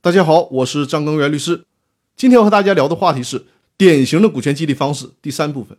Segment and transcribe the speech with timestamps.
[0.00, 1.64] 大家好，我是张根源律师。
[2.14, 5.76] 今天要和大家聊的话题是典型的股权激励方式第三部分。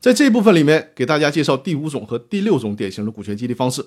[0.00, 3.86] 在这一部分里面，给大家介绍第五种和第六种典型的股权激励方式。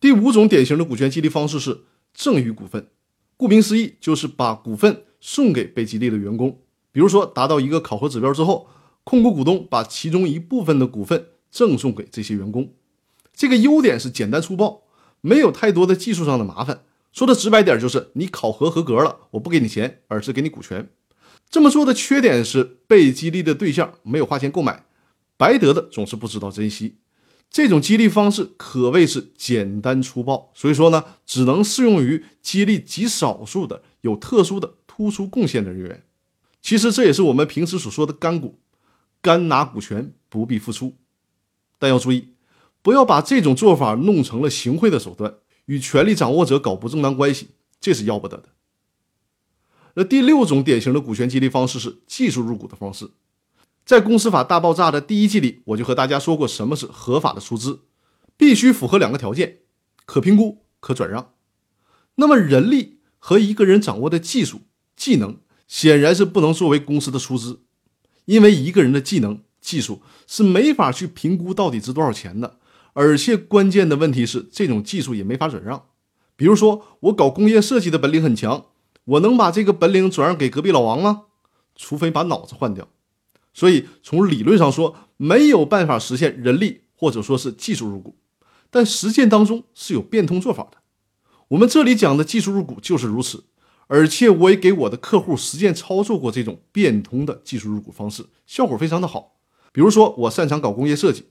[0.00, 1.82] 第五种典型的股权激励方式是
[2.12, 2.88] 赠与股份，
[3.36, 6.58] 顾名思义，就是把股份送给被激励的员工。
[6.90, 8.66] 比如说，达到一个考核指标之后，
[9.04, 12.72] 控股股东把其中一部分的股份赠送给这些员工。
[13.32, 14.82] 这个优点是简单粗暴，
[15.20, 16.80] 没有太多的技术上的麻烦。
[17.12, 20.88] 说的直白点，就是你考核合格了，我不给你钱，而是给你股权。
[21.50, 24.84] 这么做的缺点是被激励的对象没有花钱购买，
[25.36, 26.98] 白得的总是不知道珍惜。
[27.50, 36.04] 这种激励方式可谓是简单粗暴，所以说呢，只能适用于激励极少数的有特殊的突出贡献的人员。
[36.60, 38.58] 其实这也是我们平时所说的干股，
[39.22, 40.98] 干拿股权不必付出。
[41.78, 42.34] 但要注意，
[42.82, 45.36] 不要把这种做法弄成了行贿的手段。
[45.68, 48.48] 与权力掌握者搞不正当关系，这是要不得的。
[49.94, 53.10] 那第六种典型的股权激励方式是技术入股的方式。
[53.84, 57.80] 在《公司法大爆炸》的第一季里，我就和大家说过什么是合法的出资，
[58.36, 59.58] 必须符合两个条件：
[60.06, 61.32] 可评估、可转让。
[62.14, 64.62] 那么，人力和一个人掌握的技术
[64.96, 67.60] 技能，显然是不能作为公司的出资，
[68.24, 72.58] 因为一个人的技能技术是没法去评估到底值多少钱的。
[73.00, 75.84] 而且关键的问题是，这种技术也没法转让。
[76.34, 78.66] 比如说，我搞工业设计的本领很强，
[79.04, 81.26] 我能把这个本领转让给隔壁老王吗？
[81.76, 82.88] 除非把脑子换掉。
[83.54, 88.16] 所以从理论上说，没有办法实现人力或者说是技术入股。
[88.68, 90.78] 但实践当中是有变通做法的。
[91.50, 93.44] 我们这里讲的技术入股就是如此。
[93.86, 99.36] 而且我也给我的客户实践操作过这种变通的技术入股方式，效果非常的好。
[99.70, 101.26] 比如说，我擅长搞工业设计。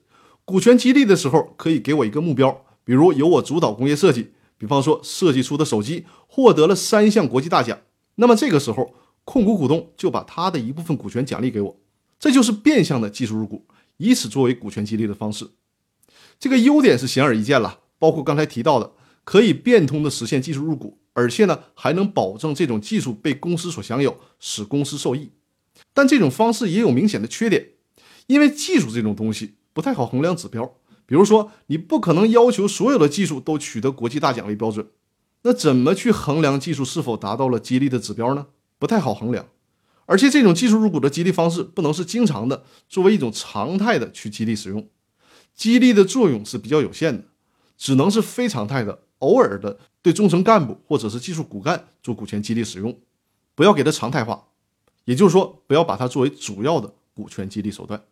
[0.48, 7.78] 股权激励的时候，可以给我一个目标，比如由我主导工业设计，比方说设计出的手机获得了三项国际大奖，
[8.14, 8.94] 那么这个时候
[9.26, 11.76] 控股股东就把他的一部分股权奖励给我，
[12.18, 13.66] 这就是变相的技术入股，
[13.98, 15.50] 以此作为股权激励的方式。
[16.40, 18.92] 这个优点是显而易见了，包括刚才提到的，
[19.24, 25.32] 可以变通的实现技术入股，而且呢还能保证这种技术被公司所享有，使公司受益。
[25.92, 27.72] 但这种方式也有明显的缺点，
[28.28, 29.56] 因为技术这种东西。
[29.78, 30.74] 不太好衡量指标，
[31.06, 34.88] 比如说，你不可能要求所有的技术都取得国际大奖为标准，
[35.42, 38.48] 那怎么去衡量技术是否达到了激励的指标呢？
[38.80, 39.46] 不太好衡量。
[40.06, 44.88] 而且这种技术入股的激励方式不能是经常的，作为一种常态的去激励使用，
[45.54, 47.26] 激励的作用是比较有限的，
[47.76, 52.98] 只能是非常态的，偶尔的对中层干部或者是技术骨干做股权激励使用，
[53.54, 54.48] 不要给它常态化，
[55.04, 58.02] 也就是说，不要把它作为主要的股权激励手段。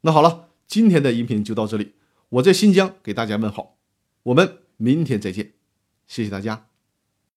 [0.00, 0.47] 那好了。
[0.68, 1.94] 今天的音频就到这里，
[2.28, 3.78] 我在新疆给大家问好，
[4.22, 5.54] 我们明天再见，
[6.06, 6.67] 谢谢大家。